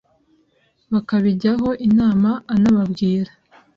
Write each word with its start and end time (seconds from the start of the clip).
bakabijyaho 0.93 1.69
inama 1.87 2.31
anababwira 2.55 3.31